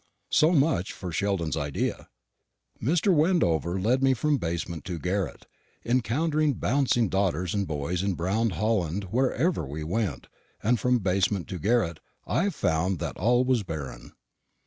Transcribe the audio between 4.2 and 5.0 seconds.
basement to